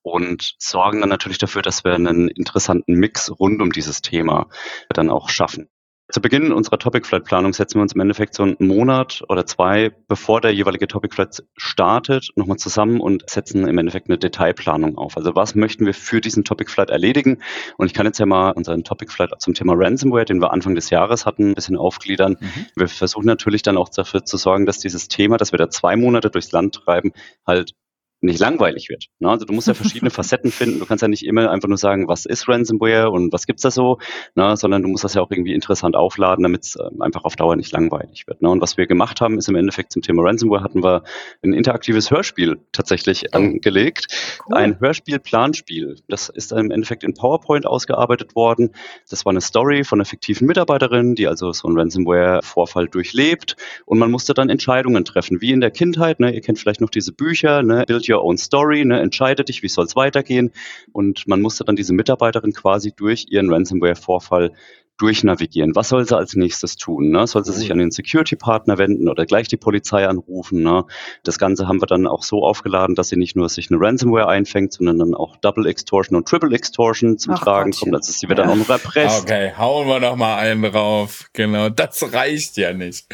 [0.00, 4.48] und sorgen dann natürlich dafür, dass wir einen interessanten Mix rund um dieses Thema
[4.88, 5.68] dann auch schaffen.
[6.08, 9.44] Zu Beginn unserer Topic Flight Planung setzen wir uns im Endeffekt so einen Monat oder
[9.44, 14.96] zwei, bevor der jeweilige Topic Flight startet, nochmal zusammen und setzen im Endeffekt eine Detailplanung
[14.98, 15.16] auf.
[15.16, 17.42] Also was möchten wir für diesen Topic Flight erledigen?
[17.76, 20.76] Und ich kann jetzt ja mal unseren Topic Flight zum Thema Ransomware, den wir Anfang
[20.76, 22.36] des Jahres hatten, ein bisschen aufgliedern.
[22.38, 22.66] Mhm.
[22.76, 25.96] Wir versuchen natürlich dann auch dafür zu sorgen, dass dieses Thema, das wir da zwei
[25.96, 27.12] Monate durchs Land treiben,
[27.44, 27.72] halt
[28.20, 29.06] nicht langweilig wird.
[29.18, 29.30] Ne?
[29.30, 30.78] Also du musst ja verschiedene Facetten finden.
[30.80, 33.70] Du kannst ja nicht immer einfach nur sagen, was ist Ransomware und was gibt's da
[33.70, 33.98] so,
[34.34, 34.56] ne?
[34.56, 37.56] sondern du musst das ja auch irgendwie interessant aufladen, damit es ähm, einfach auf Dauer
[37.56, 38.42] nicht langweilig wird.
[38.42, 38.48] Ne?
[38.50, 41.02] Und was wir gemacht haben, ist im Endeffekt zum Thema Ransomware hatten wir
[41.42, 43.36] ein interaktives Hörspiel tatsächlich Oh.
[43.36, 44.06] angelegt.
[44.48, 44.56] Cool.
[44.56, 45.96] Ein Hörspiel-Planspiel.
[46.08, 48.70] Das ist im Endeffekt in PowerPoint ausgearbeitet worden.
[49.10, 53.56] Das war eine Story von einer fiktiven Mitarbeiterin, die also so einen Ransomware-Vorfall durchlebt.
[53.84, 56.20] Und man musste dann Entscheidungen treffen, wie in der Kindheit.
[56.20, 56.32] Ne?
[56.34, 57.84] Ihr kennt vielleicht noch diese Bücher, ne?
[57.86, 59.00] Build Your Own Story, ne?
[59.00, 60.52] entscheide dich, wie soll es weitergehen.
[60.92, 64.52] Und man musste dann diese Mitarbeiterin quasi durch ihren Ransomware-Vorfall
[64.98, 65.74] durchnavigieren.
[65.74, 67.10] Was soll sie als nächstes tun?
[67.10, 67.26] Ne?
[67.26, 70.62] Soll sie sich an den Security-Partner wenden oder gleich die Polizei anrufen?
[70.62, 70.84] Ne?
[71.22, 74.28] Das Ganze haben wir dann auch so aufgeladen, dass sie nicht nur sich eine Ransomware
[74.28, 77.90] einfängt, sondern dann auch Double Extortion und Triple Extortion zum Ach Tragen Gottchen.
[77.90, 77.96] kommt.
[77.96, 78.44] Also sie wird ja.
[78.44, 79.24] dann auch noch erpresst.
[79.24, 81.28] Okay, hauen wir noch mal einen drauf.
[81.34, 83.06] Genau, das reicht ja nicht.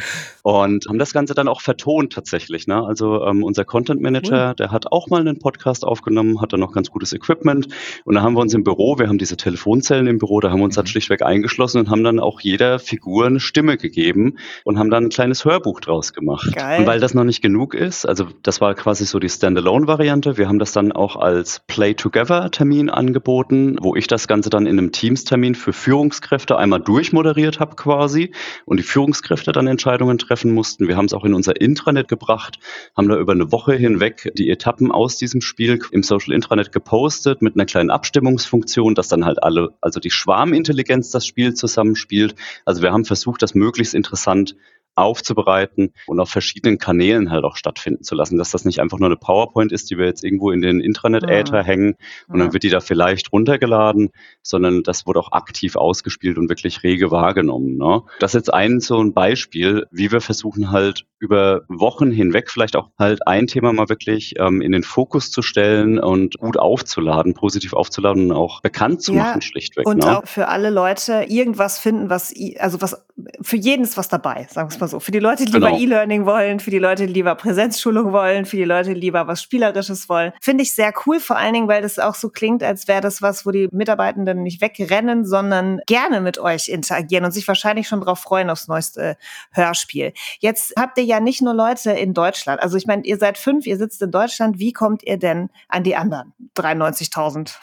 [0.42, 2.68] Und haben das Ganze dann auch vertont tatsächlich.
[2.68, 2.81] Ne?
[2.85, 4.55] Also ähm, unser Content Manager, cool.
[4.55, 7.66] der hat auch mal einen Podcast aufgenommen, hat dann noch ganz gutes Equipment.
[8.05, 10.61] Und da haben wir uns im Büro, wir haben diese Telefonzellen im Büro, da haben
[10.61, 10.83] wir uns mhm.
[10.83, 15.05] dann schlichtweg eingeschlossen und haben dann auch jeder Figur eine Stimme gegeben und haben dann
[15.05, 16.55] ein kleines Hörbuch draus gemacht.
[16.55, 16.81] Geil.
[16.81, 20.49] Und weil das noch nicht genug ist, also das war quasi so die Standalone-Variante, wir
[20.49, 25.55] haben das dann auch als Play-Together-Termin angeboten, wo ich das Ganze dann in einem Teams-Termin
[25.55, 28.33] für Führungskräfte einmal durchmoderiert habe quasi
[28.65, 30.89] und die Führungskräfte dann Entscheidungen treffen mussten.
[30.89, 32.59] Wir haben es auch in unser Intranet gebracht,
[32.97, 37.43] haben da über eine Woche hinweg die Etappen aus diesem Spiel im Social Intranet gepostet
[37.43, 42.35] mit einer kleinen Abstimmungsfunktion, dass dann halt alle, also die Schwarmintelligenz das Spiel zusammenspielt.
[42.64, 44.57] Also wir haben versucht, das möglichst interessant
[44.94, 49.09] aufzubereiten und auf verschiedenen Kanälen halt auch stattfinden zu lassen, dass das nicht einfach nur
[49.09, 51.64] eine PowerPoint ist, die wir jetzt irgendwo in den Intranet-Äther ja.
[51.64, 51.94] hängen
[52.28, 52.44] und ja.
[52.44, 54.11] dann wird die da vielleicht runtergeladen,
[54.42, 57.76] sondern das wurde auch aktiv ausgespielt und wirklich rege wahrgenommen.
[57.76, 58.02] Ne?
[58.20, 62.74] Das ist jetzt ein so ein Beispiel, wie wir versuchen halt über Wochen hinweg vielleicht
[62.74, 67.35] auch halt ein Thema mal wirklich ähm, in den Fokus zu stellen und gut aufzuladen,
[67.35, 69.87] positiv aufzuladen und auch bekannt zu ja, machen, schlichtweg.
[69.87, 70.18] Und ne?
[70.18, 73.07] auch für alle Leute irgendwas finden, was, also was,
[73.40, 75.01] für jeden ist was dabei, sagen wir es mal so.
[75.01, 75.81] Für die Leute, die lieber genau.
[75.81, 79.42] E-Learning wollen, für die Leute, die lieber Präsenzschulung wollen, für die Leute, die lieber was
[79.42, 80.33] Spielerisches wollen.
[80.40, 83.22] Finde ich sehr cool, vor allen Dingen, weil das auch so klingt, als wäre das
[83.22, 88.01] was, wo die Mitarbeitenden nicht wegrennen, sondern gerne mit euch interagieren und sich wahrscheinlich schon
[88.01, 89.16] darauf freuen aufs neueste
[89.53, 90.12] Hörspiel.
[90.40, 92.62] Jetzt habt ihr ja nicht nur Leute in Deutschland.
[92.62, 94.59] Also ich meine, ihr seid fünf, ihr sitzt in Deutschland.
[94.59, 97.55] Wie kommt ihr denn an die anderen 93.000?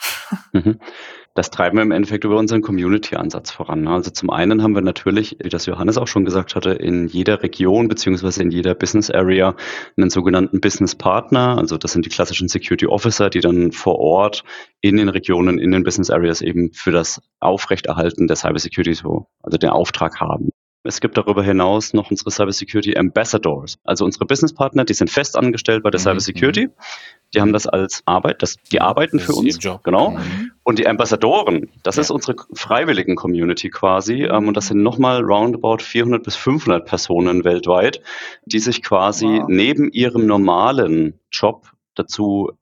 [0.52, 0.78] Mhm.
[1.34, 3.82] Das treiben wir im Endeffekt über unseren Community-Ansatz voran.
[3.82, 3.90] Ne?
[3.90, 7.42] Also zum einen haben wir natürlich, wie das Johannes auch schon gesagt hatte, in jeder
[7.44, 9.54] Region beziehungsweise in jeder Business Area
[9.96, 11.56] einen sogenannten Business Partner.
[11.56, 14.42] Also das sind die klassischen Security Officer, die dann vor Ort
[14.80, 19.56] in den Regionen, in den Business Areas eben für das Aufrechterhalten der Cybersecurity so, also
[19.56, 20.50] den Auftrag haben.
[20.82, 25.82] Es gibt darüber hinaus noch unsere Cybersecurity Ambassadors, also unsere Businesspartner, die sind fest angestellt
[25.82, 26.04] bei der mhm.
[26.04, 26.68] Cybersecurity.
[27.34, 29.58] Die haben das als Arbeit, das, die arbeiten das für uns.
[29.82, 30.12] Genau.
[30.12, 30.52] Mhm.
[30.62, 32.02] Und die Ambassadoren, das ja.
[32.02, 34.24] ist unsere freiwilligen Community quasi.
[34.24, 38.00] Ähm, und das sind nochmal roundabout 400 bis 500 Personen weltweit,
[38.46, 39.44] die sich quasi wow.
[39.48, 42.52] neben ihrem normalen Job dazu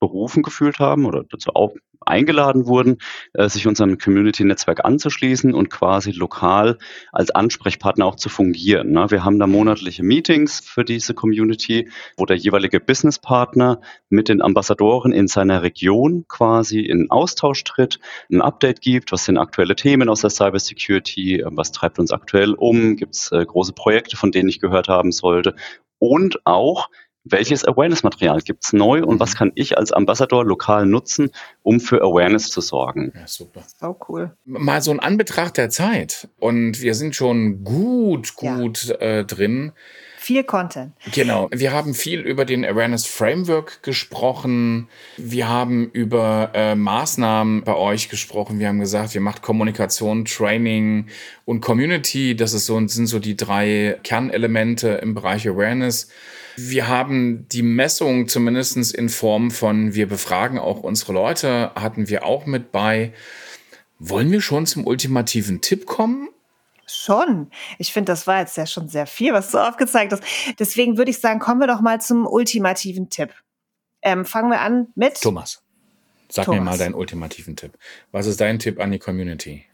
[0.00, 1.74] berufen gefühlt haben oder dazu auch
[2.06, 2.98] eingeladen wurden,
[3.34, 6.78] äh, sich unserem Community-Netzwerk anzuschließen und quasi lokal
[7.12, 8.92] als Ansprechpartner auch zu fungieren.
[8.92, 9.10] Ne?
[9.10, 15.12] Wir haben da monatliche Meetings für diese Community, wo der jeweilige Businesspartner mit den Ambassadoren
[15.12, 17.98] in seiner Region quasi in Austausch tritt,
[18.30, 22.54] ein Update gibt, was sind aktuelle Themen aus der Cybersecurity, äh, was treibt uns aktuell
[22.54, 25.54] um, gibt es äh, große Projekte, von denen ich gehört haben sollte
[25.98, 26.88] und auch
[27.30, 29.20] welches Awareness-Material gibt's neu und mhm.
[29.20, 31.30] was kann ich als Ambassador lokal nutzen,
[31.62, 33.12] um für Awareness zu sorgen.
[33.14, 33.62] Ja, super.
[33.80, 34.36] So cool.
[34.44, 38.94] Mal so ein Anbetracht der Zeit und wir sind schon gut, gut ja.
[38.96, 39.72] äh, drin.
[40.26, 40.92] Viel Content.
[41.12, 41.48] Genau.
[41.52, 44.88] Wir haben viel über den Awareness Framework gesprochen.
[45.16, 48.58] Wir haben über äh, Maßnahmen bei euch gesprochen.
[48.58, 51.06] Wir haben gesagt, ihr macht Kommunikation, Training
[51.44, 52.34] und Community.
[52.34, 56.08] Das ist so, sind so die drei Kernelemente im Bereich Awareness.
[56.56, 62.24] Wir haben die Messung zumindest in Form von, wir befragen auch unsere Leute, hatten wir
[62.24, 63.12] auch mit bei.
[63.98, 66.28] Wollen wir schon zum ultimativen Tipp kommen?
[66.86, 67.50] Schon.
[67.78, 70.22] Ich finde, das war jetzt ja schon sehr viel, was du aufgezeigt hast.
[70.58, 73.34] Deswegen würde ich sagen, kommen wir doch mal zum ultimativen Tipp.
[74.02, 75.62] Ähm, fangen wir an mit Thomas.
[76.28, 76.58] Sag Thomas.
[76.58, 77.72] mir mal deinen ultimativen Tipp.
[78.12, 79.64] Was ist dein Tipp an die Community?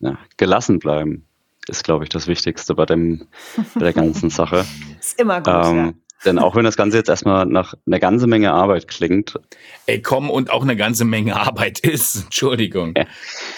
[0.00, 1.26] Ja, gelassen bleiben
[1.68, 3.28] ist, glaube ich, das Wichtigste bei, dem,
[3.74, 4.64] bei der ganzen Sache.
[4.98, 5.54] ist immer gut.
[5.54, 5.92] Ähm, ja.
[6.24, 9.40] Denn auch wenn das Ganze jetzt erstmal nach einer ganzen Menge Arbeit klingt.
[9.86, 12.24] Ey, komm, und auch eine ganze Menge Arbeit ist.
[12.24, 12.92] Entschuldigung.
[12.94, 13.04] Ja.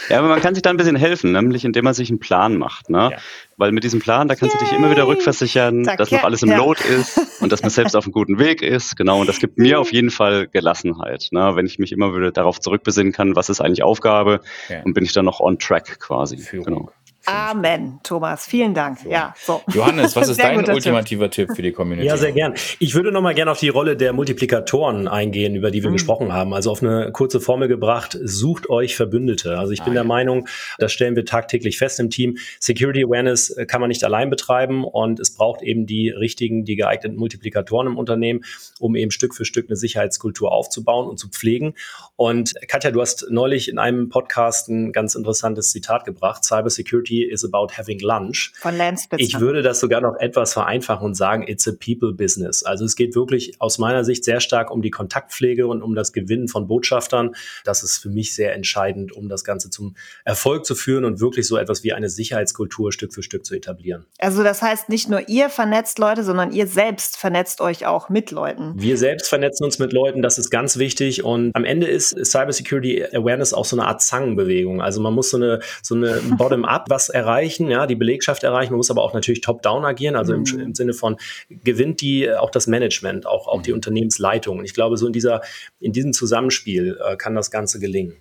[0.09, 2.57] ja, aber man kann sich da ein bisschen helfen, nämlich indem man sich einen Plan
[2.57, 2.89] macht.
[2.89, 3.11] Ne?
[3.13, 3.19] Ja.
[3.57, 4.61] Weil mit diesem Plan, da kannst Yay.
[4.61, 6.57] du dich immer wieder rückversichern, Zack, dass noch alles im ja.
[6.57, 8.97] Load ist und dass man selbst auf einem guten Weg ist.
[8.97, 11.29] Genau, und das gibt mir auf jeden Fall Gelassenheit.
[11.33, 11.57] Ne?
[11.57, 14.41] Wenn ich mich immer wieder darauf zurückbesinnen kann, was ist eigentlich Aufgabe
[14.85, 16.37] und bin ich dann noch on track quasi.
[16.39, 16.65] Führung.
[16.65, 16.93] Genau.
[17.27, 18.47] Amen, Thomas.
[18.47, 19.05] Vielen Dank.
[19.05, 19.63] Ja, so.
[19.73, 22.07] Johannes, was ist dein ultimativer Tipp für die Community?
[22.07, 22.55] Ja, sehr gern.
[22.81, 25.95] Ich würde noch mal gerne auf die Rolle der Multiplikatoren eingehen, über die wir mhm.
[25.95, 26.53] gesprochen haben.
[26.53, 29.59] Also auf eine kurze Formel gebracht, sucht euch Verbündete.
[29.59, 30.09] Also ich bin ah, der ja.
[30.09, 32.39] Meinung, das stellen wir tagtäglich fest im Team.
[32.59, 36.75] Security Awareness äh, kann man nicht allein betreiben und es braucht eben die richtigen, die
[36.75, 38.45] geeigneten Multiplikatoren im Unternehmen,
[38.81, 41.75] um eben Stück für Stück eine Sicherheitskultur aufzubauen und zu pflegen.
[42.17, 46.45] Und Katja, du hast neulich in einem Podcast ein ganz interessantes Zitat gebracht.
[46.45, 48.53] Cybersecurity is about having lunch.
[48.59, 49.23] Von Lance Spitzer.
[49.23, 52.63] Ich würde das sogar noch etwas vereinfachen und sagen, it's a people business.
[52.63, 56.13] Also es geht wirklich aus meiner Sicht sehr stark um die Kontaktpflege und um das
[56.13, 57.35] Gewinnen von Botschaftern.
[57.65, 59.95] Das ist für mich sehr entscheidend, um das Ganze zum
[60.25, 64.07] Erfolg zu führen und wirklich so etwas wie eine Sicherheitskultur Stück für Stück zu etablieren.
[64.19, 68.31] Also das heißt, nicht nur ihr vernetzt Leute, sondern ihr selbst vernetzt euch auch mit
[68.31, 68.75] Leuten.
[68.77, 71.25] Wir selbst vernetzen uns mit Leuten, das ist ganz wichtig.
[71.25, 74.81] Und am Ende ist Cybersecurity Awareness auch so eine Art Zangenbewegung.
[74.81, 78.73] Also man muss so eine, so eine Bottom-up was erreichen, ja, die Belegschaft erreichen.
[78.73, 80.45] Man muss aber auch natürlich top-down agieren, also mhm.
[80.47, 81.17] im, im, Sinne von
[81.49, 83.77] gewinnt die auch das Management, auch, auch die mhm.
[83.77, 84.59] Unternehmensleitung.
[84.59, 85.43] Und ich glaube, so in dieser,
[85.81, 88.17] in diesem Zusammenspiel äh, kann das Ganze gelingen.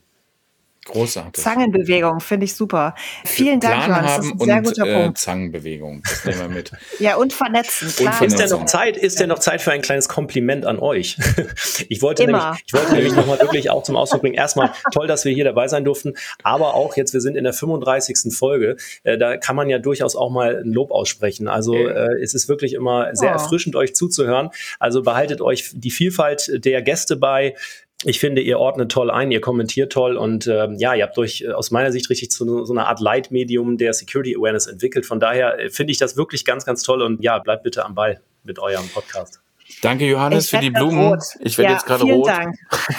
[0.85, 1.43] Großartig.
[1.43, 2.95] Zangenbewegung, finde ich super.
[3.23, 4.15] Vielen Dank, Plan Johannes.
[4.15, 5.17] Das ist ein sehr und, guter äh, Punkt.
[5.19, 6.71] Zangenbewegung, das nehmen wir mit.
[6.99, 7.89] ja, und vernetzen.
[7.95, 8.19] Klar.
[8.19, 11.17] Und Ist denn noch Zeit, ist denn noch Zeit für ein kleines Kompliment an euch?
[11.89, 12.45] ich wollte Immer.
[12.45, 14.33] nämlich, ich wollte nämlich nochmal wirklich auch zum Ausdruck bringen.
[14.33, 17.53] Erstmal toll, dass wir hier dabei sein durften, aber auch jetzt, wir sind in der
[17.53, 18.33] 35.
[18.33, 21.47] Folge, äh, da kann man ja durchaus auch mal ein Lob aussprechen.
[21.47, 23.33] Also äh, es ist wirklich immer sehr oh.
[23.33, 24.49] erfrischend, euch zuzuhören.
[24.79, 27.53] Also behaltet euch die Vielfalt der Gäste bei.
[28.03, 31.41] Ich finde, ihr ordnet toll ein, ihr kommentiert toll und ähm, ja, ihr habt euch
[31.41, 35.05] äh, aus meiner Sicht richtig zu so einer Art Leitmedium der Security Awareness entwickelt.
[35.05, 37.93] Von daher äh, finde ich das wirklich ganz, ganz toll und ja, bleibt bitte am
[37.93, 39.39] Ball mit eurem Podcast.
[39.81, 40.99] Danke, Johannes, für die Blumen.
[40.99, 41.23] Rot.
[41.39, 42.27] Ich werde ja, jetzt gerade rot.
[42.27, 42.55] Dank.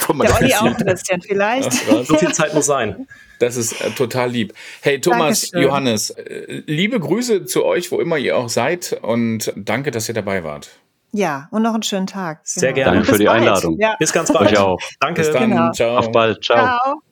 [0.22, 1.72] Der Olli auch ein bisschen vielleicht.
[2.06, 3.06] so viel Zeit muss sein.
[3.40, 4.54] Das ist äh, total lieb.
[4.80, 5.62] Hey Thomas, Dankeschön.
[5.62, 10.14] Johannes, äh, liebe Grüße zu euch, wo immer ihr auch seid und danke, dass ihr
[10.14, 10.70] dabei wart.
[11.14, 12.40] Ja, und noch einen schönen Tag.
[12.42, 12.86] Sehr genau.
[12.86, 12.96] gerne.
[12.98, 13.40] Danke für die bald.
[13.42, 13.76] Einladung.
[13.78, 13.96] Ja.
[13.98, 14.50] Bis ganz bald.
[14.50, 14.78] Euch auch.
[14.98, 15.20] Danke.
[15.20, 15.50] Bis dann.
[15.50, 15.70] Genau.
[15.72, 15.98] Ciao.
[15.98, 16.42] Auf bald.
[16.42, 16.78] Ciao.
[16.78, 17.02] Ciao.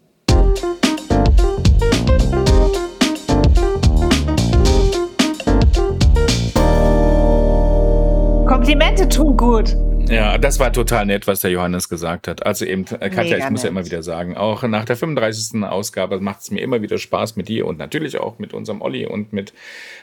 [8.47, 9.77] Komplimente tun gut.
[10.11, 12.45] Ja, das war total nett, was der Johannes gesagt hat.
[12.45, 13.65] Also eben, äh, Katja, Mega ich muss nett.
[13.65, 15.63] ja immer wieder sagen, auch nach der 35.
[15.63, 19.07] Ausgabe macht es mir immer wieder Spaß mit dir und natürlich auch mit unserem Olli
[19.07, 19.53] und mit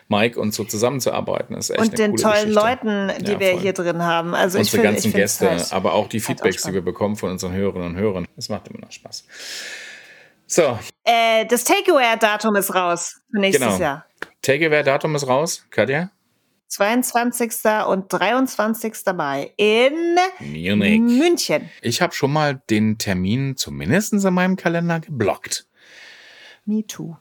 [0.08, 1.56] Mike und so zusammenzuarbeiten.
[1.56, 2.54] Das ist echt und den tollen Geschichte.
[2.54, 4.34] Leuten, die ja, wir hier drin haben.
[4.34, 6.82] Also Unsere ich find, ganzen ich Gäste, halt aber auch die Feedbacks, auch die wir
[6.82, 8.28] bekommen von unseren Hörerinnen und Hörern.
[8.36, 9.26] Das macht immer noch Spaß.
[10.46, 10.80] So.
[11.04, 13.80] Äh, das Takeaway-Datum ist raus für nächstes genau.
[13.80, 14.06] Jahr.
[14.42, 16.12] Takeaway-Datum ist raus, Katja?
[16.68, 17.52] 22.
[17.88, 18.94] und 23.
[19.16, 21.00] Mai in Munich.
[21.00, 21.70] München.
[21.82, 25.68] Ich habe schon mal den Termin zumindest in meinem Kalender geblockt.
[26.66, 27.16] Me too.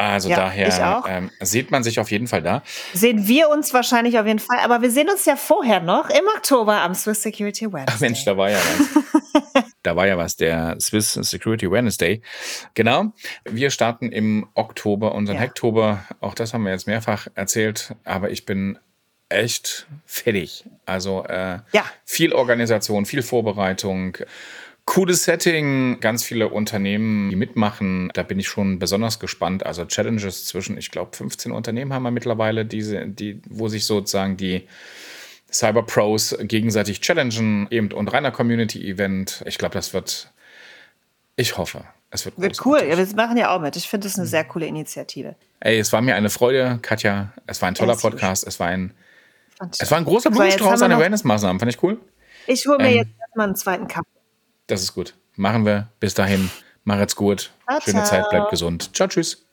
[0.00, 2.62] Also ja, daher ähm, sieht man sich auf jeden Fall da.
[2.94, 6.24] Sehen wir uns wahrscheinlich auf jeden Fall, aber wir sehen uns ja vorher noch im
[6.36, 9.64] Oktober am Swiss Security Awareness Ach Mensch, da war ja was.
[9.82, 12.22] da war ja was, der Swiss Security Awareness Day.
[12.72, 13.12] Genau.
[13.44, 15.42] Wir starten im Oktober unseren ja.
[15.42, 16.02] Hacktober.
[16.20, 18.78] Auch das haben wir jetzt mehrfach erzählt, aber ich bin
[19.30, 20.64] echt fertig.
[20.86, 21.84] Also äh, ja.
[22.04, 24.18] viel Organisation, viel Vorbereitung.
[24.84, 28.10] Cooles Setting, ganz viele Unternehmen, die mitmachen.
[28.14, 29.64] Da bin ich schon besonders gespannt.
[29.64, 34.36] Also Challenges zwischen, ich glaube, 15 Unternehmen haben wir mittlerweile, diese, die, wo sich sozusagen
[34.36, 34.66] die
[35.52, 39.42] Cyber Pros gegenseitig challengen, eben und reiner Community-Event.
[39.46, 40.30] Ich glaube, das wird,
[41.36, 42.82] ich hoffe, es wird, wird cool.
[42.88, 43.76] Ja, wir machen ja auch mit.
[43.76, 45.36] Ich finde es eine sehr coole Initiative.
[45.60, 47.32] Ey, es war mir eine Freude, Katja.
[47.46, 48.46] Es war ein toller Podcast.
[48.46, 48.92] Es war ein,
[49.78, 51.58] es war ein großer Blumenstrauß an Awareness-Maßnahmen.
[51.58, 52.00] Fand ich cool.
[52.46, 54.06] Ich hole mir ähm, jetzt erstmal einen zweiten Kaffee.
[54.66, 55.14] Das ist gut.
[55.36, 55.88] Machen wir.
[56.00, 56.50] Bis dahin.
[56.84, 57.50] Macht's gut.
[57.68, 58.22] Ciao, Schöne ciao.
[58.22, 58.30] Zeit.
[58.30, 58.94] Bleibt gesund.
[58.94, 59.44] Ciao, tschüss.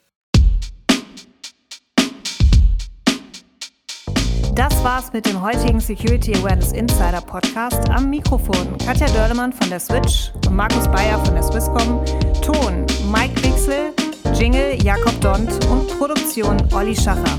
[4.54, 7.88] Das war's mit dem heutigen Security Awareness Insider Podcast.
[7.90, 12.04] Am Mikrofon Katja Dörlemann von der Switch und Markus Bayer von der Swisscom.
[12.42, 13.92] Ton Mike Wixel,
[14.34, 17.38] Jingle Jakob Dont und Produktion Olli Schacher.